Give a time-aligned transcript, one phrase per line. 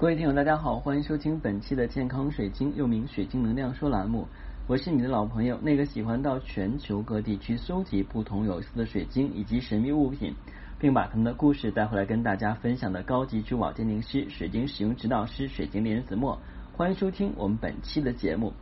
[0.00, 4.26] 各位听友，大家好，欢迎收听本期的健康水晶，又名水晶能量说栏目。
[4.66, 10.34] 我是你的老朋友，那个喜欢到全球各地去搜集不同有意思的水晶以及神秘物品，
[10.78, 16.40] 并把他们的故事带回来跟大家分享的高级珠宝鉴定师、水晶使用指导师、水晶猎人子墨。
[16.72, 18.54] 欢迎收听我们本期的节目。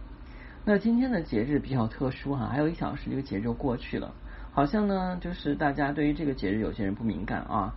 [0.65, 4.13] 那今天的节日比较特殊哈，还有一小时这个节日就过去了，
[4.51, 7.77] 好像呢就是大家对于这个节日有些人不敏感啊。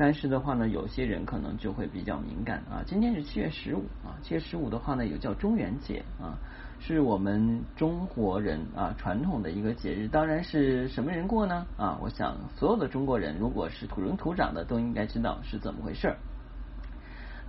[0.00, 2.80] 但是的话呢，有些人可能就会比较敏感啊。
[2.86, 6.38] 今天是七月十五啊，七月十五的话呢，有叫中元节啊，
[6.78, 10.08] 是我们中国人啊传统的一个节日。
[10.08, 11.66] 当然是什么人过呢？
[11.76, 16.16] 啊，我想所有的中国人，如果是土生土长的，都应该知道是怎么回事。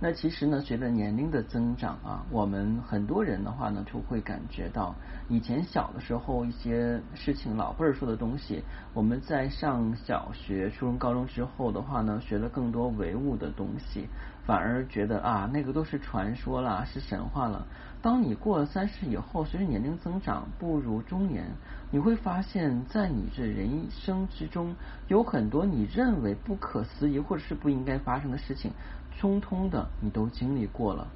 [0.04, 4.92] 那其实呢，随着年龄的增长啊，我们很多人的话呢，就会感觉到
[5.28, 14.08] 以前小的时候一些事情，老辈儿说的东西，我们在上小学、初中、高中之后的话呢，学了更多唯物的东西，
[14.44, 17.64] 反而觉得啊，那个都是传说啦，是神话了。
[18.02, 21.46] 当你过了三十以后，随着年龄增长，步入中年，
[21.92, 24.74] 你会发现在你这人生之中，
[25.06, 28.72] 有很多你认为不可思议或者是不应该发生的事情。
[29.20, 31.06] 通通的你都经历过了，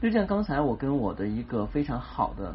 [0.00, 2.54] 就像刚才我跟我的一个非常好的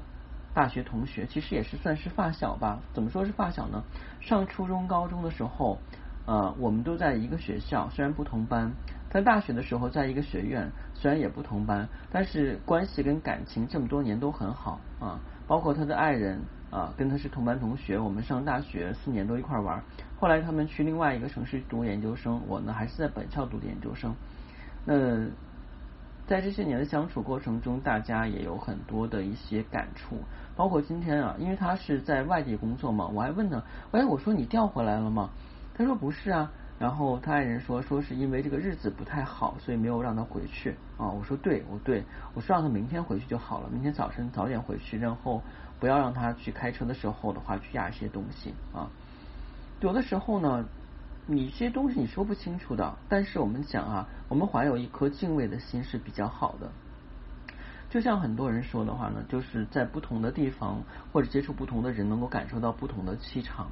[0.53, 2.79] 大学同学，其实也是算是发小吧。
[2.93, 3.83] 怎么说是发小呢？
[4.21, 5.77] 上初中、高中的时候，
[6.25, 8.71] 呃，我们都在一个学校，虽然不同班；
[9.09, 15.19] 在大学的时候，在一个学院，虽然也不同班，但是关系跟感情这么多年都很好啊。
[15.45, 16.39] 包括他的爱人
[16.71, 19.83] 啊，跟他是同班同学，我们上大学四年都一块玩。
[20.17, 24.15] 后来他们去另外一个城市读研究生，我呢还是在本校读的研究生。
[24.85, 25.25] 那
[26.27, 30.17] 在这些年的相处过程中，大家也有很多的一些感触，
[30.55, 33.61] 包括今天啊，因为他是在外地工作嘛，我还问他，
[33.91, 35.29] 哎，我说你调回来了吗？
[35.75, 41.09] 他说不是啊，然后他爱人说，说是因为这个日子不太好，所以没有让他回去啊。
[41.09, 45.41] 我说对，我对，我说让他明天回去就好了，明天早晨早点回去，然后
[45.79, 48.89] 不要让他去开车的时候的话去压一些东西啊。
[49.81, 50.65] 有的时候呢。
[51.27, 56.71] 你这些东西你说不清楚的，但是我们讲啊，我们怀有一颗敬畏的心是比较好的。
[57.89, 63.67] 就像很多人说的话呢，就是在不同的地方或者接触不同的人，能够感受到不同的气场。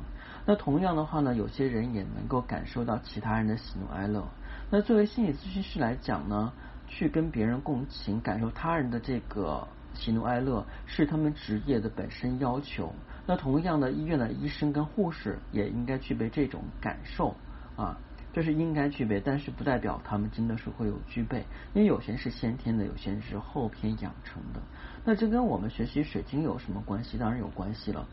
[0.45, 4.27] 那同样的话呢，有些人也能够感受到其他人的喜怒哀乐。
[4.71, 6.53] 那作为心理咨询师来讲呢，
[6.87, 12.93] 去跟别人共情，感受他人的这个喜怒哀乐，是他们职业的本身要求。
[13.25, 17.35] 那同样的，医院的医生跟护士也应该具备这种感受
[17.77, 17.97] 啊，
[18.33, 24.61] 这是应该具备，但是不代表他们真的是会有具备，因为有些人是先天的，有些人是后天养成的。
[25.05, 27.17] 那这跟我们学习水晶有什么关系？
[27.17, 28.05] 当然有关系了。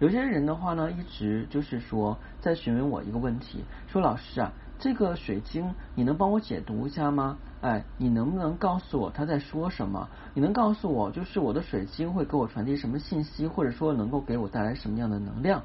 [0.00, 4.52] 有些人的话呢，一直就是说在询问我一个问题，说老师啊。
[4.78, 7.36] 这个水晶，你能帮我解读一下吗？
[7.60, 10.08] 哎，你能不能告诉我他在说什么？
[10.34, 15.62] 你能告诉我，就是我的水晶会给我传递什么信息，或者说能够给我带来什么样的能量？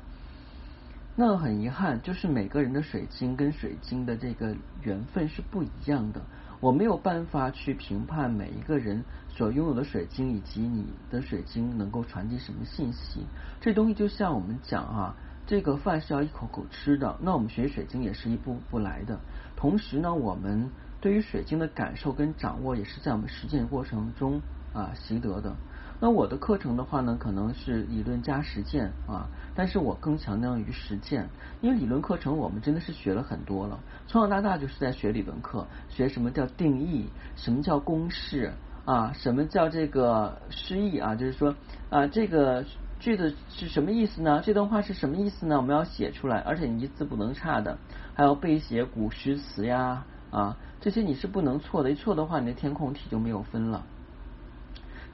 [1.16, 6.20] 那很遗憾，就是每个人的水晶跟水晶的这个缘分是不一样的，
[6.60, 13.28] 我没有办法去评判每一个人所拥有的水晶以及你的水晶能够传递什么信息。
[13.62, 15.16] 这东西就像我们讲啊。
[15.46, 19.20] 这个饭是要一口口吃的，那我们学水晶也是一步步来的。
[19.58, 20.70] 同时呢，我们
[21.02, 24.42] 对于水晶的感受跟掌握，也是在我们实践过程中
[24.74, 25.54] 啊习得的。
[26.00, 31.28] 那我的课程的话呢，可能是理论加实践啊，但是我更强调于实践，
[31.62, 33.78] 因为理论课程我们真的是学了很多了，
[34.08, 38.54] 从小到大就是在学理论课，学什么叫定义，什么叫公式
[38.86, 41.54] 啊，什么叫这个诗意啊，就是说
[41.90, 42.64] 啊这个。
[43.00, 44.42] 句子是什么意思呢？
[44.46, 45.58] 这段话是什么意思呢？
[45.58, 47.78] 我们要写出来，而且你一字不能差的，
[48.16, 53.84] 还要背写古诗词呀啊，这些你是不能错的，一错的话，你的填空题就没有分了。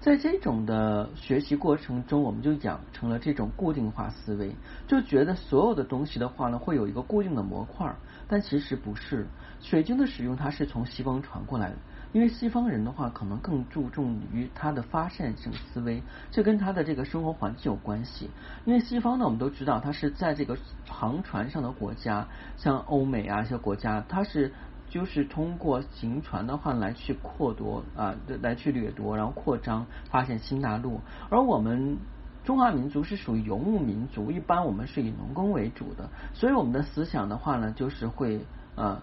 [0.01, 4.55] 在这种的学习过程中，我们就养成了这种固定化思维，
[4.87, 7.93] 就觉得所有的东西的话呢，会有一个固定的模块，
[8.27, 9.27] 但其实不是。
[9.61, 11.75] 水晶的使用，它是从西方传过来的。
[12.11, 16.01] 因为西方人的话，可能更注重于他的发散性思维，
[16.31, 18.31] 这跟他的这个生活环境有关系。
[18.65, 20.57] 因为西方呢，我们都知道，它是在这个
[20.87, 24.51] 航船上的国家，像欧美啊一些国家，它是
[24.89, 31.01] 就是通过行船的话来去扩夺啊，来去掠夺，然后扩张，发现新大陆。
[31.29, 31.99] 而我们
[32.43, 38.41] 中华民族是属于游牧民族，一般我们是以农耕为主的，所以我们的思想的话呢，就是会
[38.75, 38.99] 呃。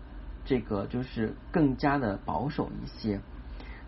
[0.47, 3.21] 这个就是更加的保守一些。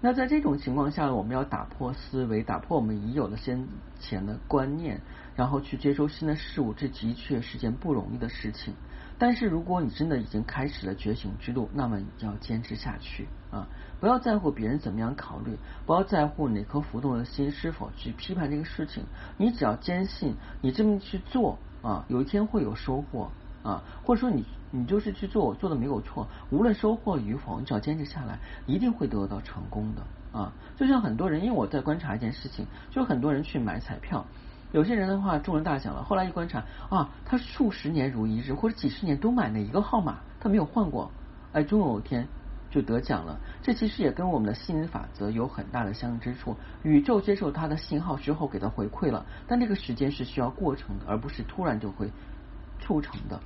[0.00, 3.66] 那在这种情况下，我们要打破思维，打破我们已有的先
[3.99, 5.00] 前的观念，
[5.34, 8.75] 然后去接收新的事物，这的确是件不容易的事情。
[9.19, 13.66] 但是如果你真的已经开始了觉醒之路，那么你要坚持下去啊！
[13.99, 19.02] 不要在乎别人怎么样考虑，不要在乎哪颗浮动的心是否去批判这个事情。
[19.37, 23.32] 你只要坚信，你这么去做啊，有一天会有收获
[23.64, 30.53] 啊，或者说你你就是去做，做的没有错，无论收获与否，你只要坚持下来，一定会得到成功的啊！
[30.76, 34.26] 就像很多人，因为我在观察一件事情，就很多人去买彩票。
[34.73, 41.11] 有些人的话中了大奖了，后来一观察啊，他数十年如一日，或者几十年都买那一个号码，他没有换过，
[41.53, 42.29] 哎，终有一天
[42.70, 43.41] 就得奖了。
[43.62, 46.55] 这其实也跟我们的吸引法则有很大的相似之处。
[46.82, 52.12] 宇宙接受他的信号之后给他回馈了，但这个时间是需要过程的，而不是突然就会
[52.79, 53.41] 促成的。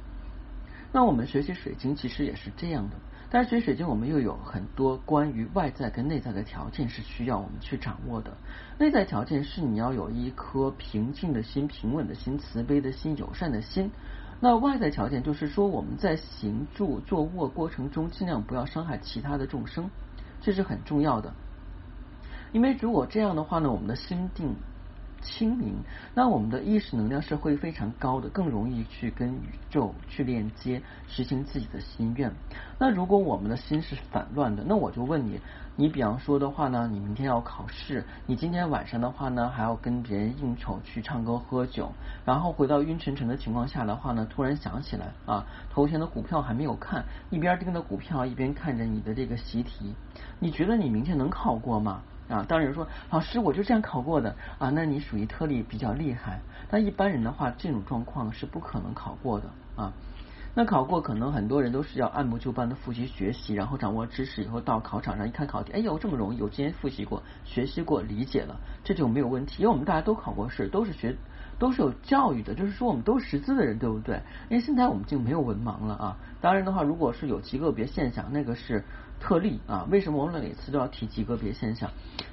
[0.93, 2.97] 那我们学习水晶其实也是这样的。
[3.31, 8.37] 但是学水晶，我们又有很多关于外在跟内在的条件是需要我们去掌握的。
[8.79, 13.91] 内在条件是你要有一颗平静的心、平稳的心、慈悲的心、友善的心。
[14.39, 19.89] 那外在条件就是说，我们在行住坐卧过程中，尽量不要伤害其他的众生，
[20.43, 21.33] 这是很重要的。
[22.53, 24.55] 因为如果这样的话呢，我们的心定。
[25.23, 25.77] 清明，
[26.15, 32.33] 那我们的意识能量是会非常高的，更容易去跟宇宙去链接，实行自己的心愿。
[32.79, 35.41] 那如果我们的心是反乱的，那我就问你，
[35.77, 41.93] 你比方说的话呢，你明天要考试，你今天晚上的话呢，还要跟别人应酬去唱歌喝酒，
[42.25, 49.95] 然后回到晕沉沉的情况下的话呢，突然想起来啊，头前的股票还没有看，一边盯着股票，一边看着你的这个习题，
[50.41, 52.03] 你觉得你明天能考过吗？
[52.29, 56.41] 啊，当然说老师，我就这样考过的啊，那你属于特例比较厉害。
[56.71, 59.93] 但一般人的话，这种状况是不可能考过的啊。
[60.55, 69.63] 那考过，可能很多人都是要按部就班的复习学习，然后掌握知识以后到考场上一看考题，哎呦这么容易，我之前复习过、学习过、理解了，这就没有问题。
[69.63, 71.17] 因为我们大家都考过试，都是学，
[71.59, 74.21] 都是有教育的，就是说我们都识字的人，对不对？
[74.51, 76.17] 因为现在我们就没有文盲了啊。
[76.43, 78.85] 当然的话，如果是有极个别现象，那个是。
[79.23, 81.89] 特例啊，为什么我们每次都要提及个别现象？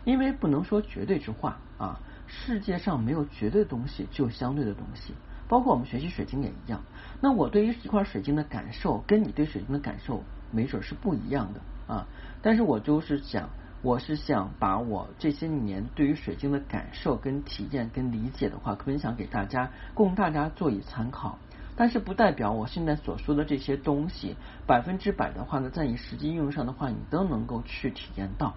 [0.05, 1.99] 因为不能说绝对之话啊。
[2.25, 5.13] 世界上没有绝对的东西，只有相对的东西。
[5.47, 6.81] 包括我们学习水晶也一样。
[7.21, 12.07] 那我对于一块水晶的感受，跟你对水晶的感受，没准是不一样的啊。
[12.41, 13.49] 但是我就是想，
[13.81, 21.37] 我是想把我这些年对于水晶的感受、跟体验、跟理解的话，分享给大家，供大家做以参考。
[21.79, 24.35] 但是不代表我现在所说的这些东西
[24.67, 28.53] 百分之百的话呢，在你实际应用上的话，你都能够去体验到，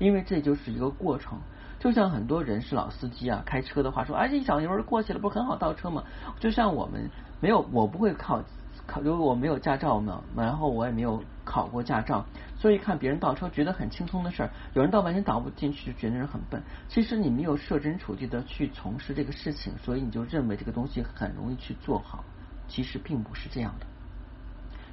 [0.00, 1.38] 因为这就是一个过程。
[1.78, 6.02] 就像很多人是老司机啊，开车的话说，哎，一脚油过去了，不是很好倒车吗？
[6.40, 7.08] 就像我们
[7.40, 8.42] 没有，我不会考
[8.84, 12.26] 考，如果我没有驾照嘛，然后我也没有考过驾照，
[12.58, 16.60] 所以看别人倒车觉得很轻松的事儿，有人倒半天倒不进去，就觉得人很笨。
[16.88, 22.24] 其实你没有设身处地的去从事这个事情，所以你就认为这个东西很容易去做好。
[22.70, 23.86] 其实并不是这样的，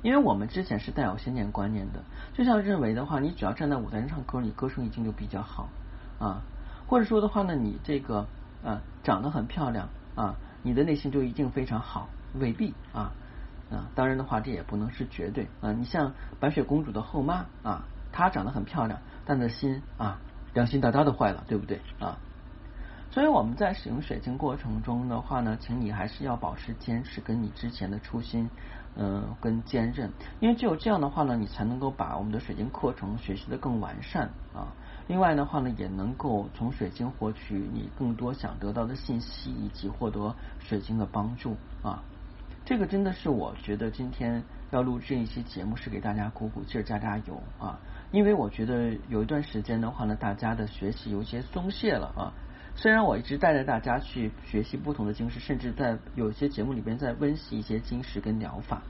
[0.01, 2.03] 因为我们之前是带有先见观念的，
[2.33, 5.69] 就像认为的话，你只要站在舞台上唱歌，你歌声一定就比较好
[6.19, 6.41] 啊，
[6.88, 8.27] 或者说的话呢，你这个
[8.65, 13.12] 啊长得很漂亮啊，你的内心就一定非常好，未必啊
[13.71, 15.71] 啊，当然的话，这也不能是绝对啊。
[15.71, 20.19] 你像白雪公主的后妈啊，她长得很漂亮，但的心啊
[20.53, 22.18] 良心大大的坏了，对不对啊？
[23.09, 28.50] 所以我们在使用水晶过程中的话呢，请你还是要保持坚持，跟你之前的初心，
[28.95, 34.68] 嗯，跟坚韧，因为只有这样的话呢，你才能够把我们的水晶课程学习的更完善啊。
[35.07, 42.04] 另外的话呢，也能够从水晶获取你更多想得到的信息，以及获得水晶的帮助啊。
[42.66, 47.80] 这个真的是我觉得今天要录这一期节目，是给大家鼓鼓劲儿、加加油啊。
[48.11, 52.33] 因为我觉得有一段时间的话呢，大家的学习有些松懈了啊。
[52.78, 58.84] 虽然我一直带着大家去学习不同的晶石，甚至在有些节目里边在温习一些晶石跟疗法，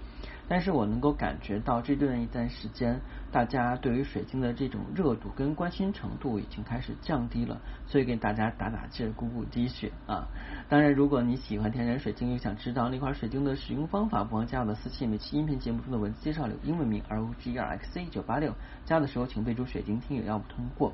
[0.49, 2.99] 但是我能够感觉到这段一段时间，
[3.31, 10.27] 大家对于水晶的这种热度跟关心程度已经开始降低了，所以给大家打打气，鼓鼓滴血啊！
[10.67, 18.53] 当然，如果你喜欢天然水晶，又想知道那块水晶的使用方法，不妨加我的私信，每期音频节目中的文字介绍里有英文名 R O G E R X C 九八六，
[18.83, 20.91] 加的时候请备注水晶听友要不通过。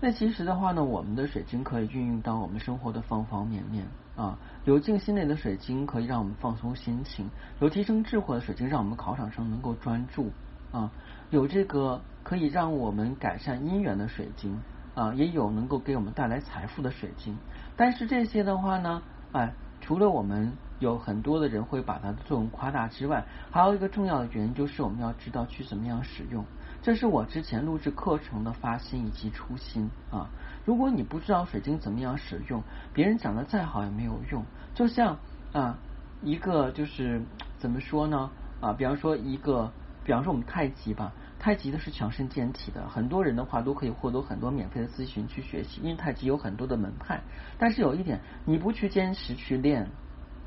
[0.00, 4.38] 那其实的话呢，我们的水晶可以运用到我们生活的方方面面啊。
[4.64, 10.30] 有静心内的水晶可以让我们放松心情，有提升智慧的水晶让我们考场上能够专注
[10.70, 10.90] 啊。
[11.30, 14.60] 有这个可以让我们改善姻缘的水晶
[14.94, 17.38] 啊，也有能够给我们带来财富的水晶。
[17.74, 26.44] 但是这些的话呢，哎，除了我们有很多的人会把它的作用夸大之外，还有一个重要的原因就是我们要知道去怎么样使用。
[26.86, 30.30] 这是我之前录制课程的发心以及初心啊！
[30.64, 32.62] 如果你不知道水晶怎么样使用，
[32.94, 34.44] 别人讲的再好也没有用。
[34.72, 35.18] 就像
[35.52, 35.78] 啊，
[36.22, 37.22] 一个就是
[37.58, 38.30] 怎么说呢？
[38.60, 39.72] 啊，比方说一个，
[40.04, 47.20] 比方说我们太极吧，太极的是强身健体的，很多人的话都可以获得很多免费的咨询去学习，因为太极有很多的门派。
[47.58, 49.88] 但是有一点，你不去坚持去练，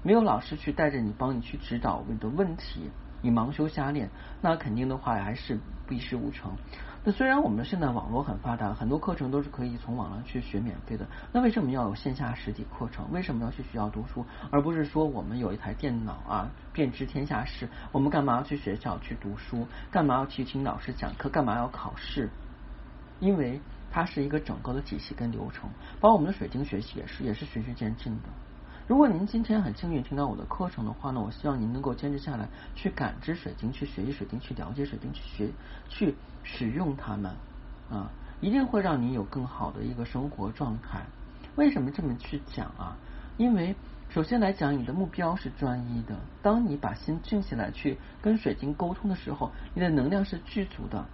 [0.03, 2.89] 没有老师去带着你，帮你去指导你的问题。
[3.21, 4.09] 你盲修瞎练，
[4.41, 5.59] 那肯定的话还是
[5.89, 6.51] 一事无成。
[7.03, 13.09] 那虽然我们现在网络很发达，很多课程都是可以从网上去学免费的，那为什么要有线下实体课程？
[13.11, 17.69] 为什么要去学校读书，而不是说我们有一台电脑啊，便知天下事？
[17.93, 19.65] 我们干嘛要去学校去读书？
[19.89, 21.29] 干嘛要去听老师讲课？
[21.29, 22.29] 干嘛要考试？
[23.21, 25.69] 因为它是一个整个的体系跟流程，
[26.01, 28.29] 包括我们的水晶学习也是，也是循序渐进的。
[28.89, 35.51] 如果您今天很幸运听到我的课程的话呢，我希望您能够坚持下来，去感知水晶，去学习水晶，去了解水晶，去学，
[35.87, 37.31] 去使用它们
[37.91, 38.09] 啊，
[38.41, 41.05] 一定会让你有更好的一个生活状态。
[41.55, 42.97] 为什么这么去讲啊？
[43.37, 43.75] 因为
[44.09, 46.15] 首先来讲，你的目标是专一的。
[46.41, 51.05] 当你把心静下来去跟水晶沟通的时候，你的能量是具足的。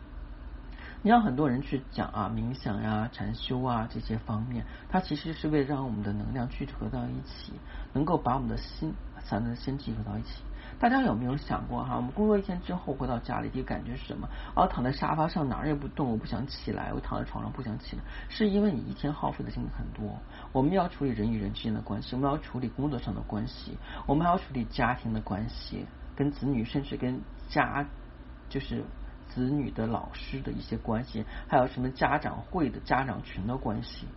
[1.06, 7.54] 你让很多人去讲啊，冥想呀、禅修啊这些方面，它其实是为了让我们的能量聚合到一起，
[7.94, 8.92] 能够把我们的心、
[9.24, 10.42] 咱们的心集合到一起。
[10.80, 11.96] 大家有没有想过哈？
[11.96, 14.28] 我们工作一天之后回到家里，第一感觉是什么？
[14.56, 20.18] 啊，躺在沙发上哪儿也不动，我不想起来，我躺在床上不想起来，是因为你一天耗费的精力很多。
[20.52, 25.86] 我们要处理人与人之间的关系，我们要处理工作上的关系，我们还要处理家庭的关系，
[26.16, 27.86] 跟子女，甚至跟家，
[28.50, 28.84] 就是。
[29.36, 34.08] 子女的老师的一些关系，还有什么家长会的家长群的关系，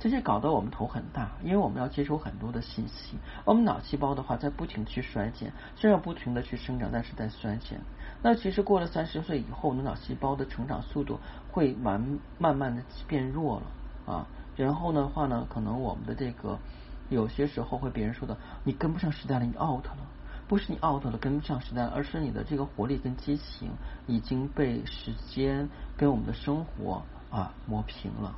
[0.00, 3.18] 这些搞得我们头很大，因为我们要接收很多的信息。
[3.44, 7.78] 我们脑细胞的话在不停的去衰减，虽然不停的去生长，但是在衰减。
[8.22, 11.20] 那其实过了三十岁以后，我们脑细胞的成长速度
[11.52, 14.26] 会慢慢慢的变弱了啊。
[14.56, 16.58] 然后的话呢，可能我们的这个
[17.10, 19.98] 有些时候会别人说的，你跟不上时代了，你 out 了。
[20.48, 23.70] 不是你 out 了跟不上时代，而是你的这个活力跟激情
[24.06, 28.34] 已经被时间跟我们的生活啊磨平了。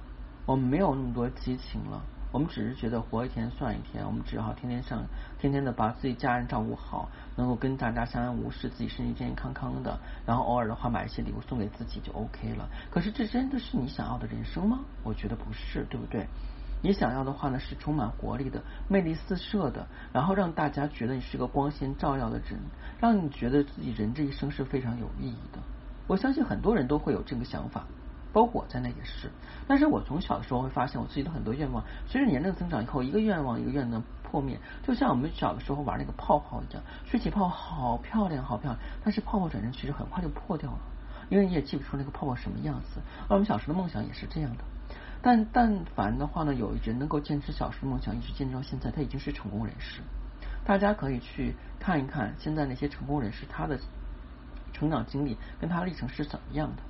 [0.46, 2.00] 我们没有那么多激情了，
[2.32, 5.04] 我们只是觉得活一天算一天，我们只好天天上，
[5.38, 12.66] 天天的把自己家人照顾好，能够跟大家相安无事，自己身体健健康康的，然后偶尔的话买一些礼物送给自己就 OK 了。
[12.90, 14.80] 可是这真的是你想要的人生吗？
[15.04, 16.26] 我觉得不是，对不对？
[16.80, 22.60] 你想要的话呢，是充满活力的、魅力四射的，然后让大家觉得你是个光鲜照耀的人，
[23.00, 25.58] 让你觉得自己人这一生是非常有意义的。
[26.06, 27.84] 我相信很多人都会有这个想法，
[28.32, 29.30] 包括我在内也是。
[29.66, 40.78] 但是我从小的时候会发现，我自己的很多愿望，随着年龄增长以后，一个愿望一个愿望破灭，就像我们小的时候玩那个泡泡一样，吹起泡好漂亮，好漂亮，但是泡泡转身其实很快就破掉了，
[41.28, 43.00] 因为你也记不出那个泡泡什么样子。
[43.28, 44.64] 而我们小时候的梦想也是这样的。
[45.20, 50.00] 但但凡的话呢，有人能够坚持小时梦想，一直坚持到现在，他已经是成功人士。
[50.64, 53.80] 大家可以去看一看现在那些成功人士他的
[54.72, 56.82] 成长经历跟他历程是怎么样的。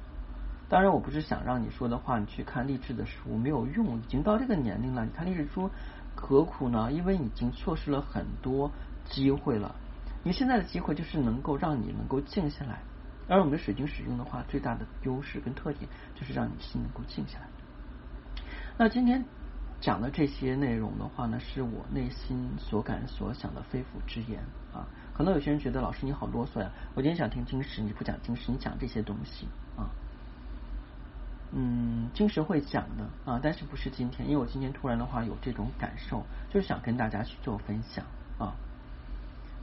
[0.68, 5.70] 当然，我不是想让你说的话，你去看励志的书没有用，已经到这个年龄了，你看励志书
[6.14, 6.92] 何苦呢？
[6.92, 8.70] 因为已经错失了很多
[9.06, 9.74] 机会了。
[10.22, 12.80] 你现在的机会就是能够让你能够静下来，
[13.28, 17.46] 而我们的水晶使用的话，最大的优势跟特点就是让你心能够静下来。
[18.80, 19.24] 那今天
[19.80, 24.40] 讲的这些内容的话呢，是我内心所感所想的肺腑之言
[24.72, 24.86] 啊。
[25.12, 29.90] 可能有些人觉得老师你好啰嗦呀，我今天想听经石，你不讲经石，你讲这些东西啊。
[31.50, 38.04] 嗯，经石会讲的啊，但是不是今天，因为我今天突然的话有这种感受，就是想跟大家去做分享
[38.38, 38.54] 啊。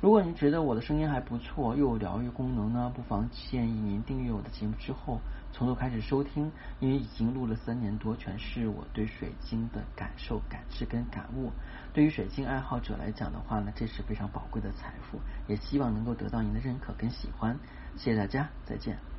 [0.05, 5.19] 如果您觉得我的声音还不错，又有疗愈功能呢，不妨建议您订阅我的节目之后。
[5.51, 11.51] 从头开始收听，因为已经录了三年多，全是我对水晶的感受、感知跟感悟。
[11.91, 17.57] 对于水晶爱好者来讲的话呢，这是非常宝贵的财富，也希望能够得到您的认可跟喜欢。
[17.95, 19.14] 谢谢大家，再见。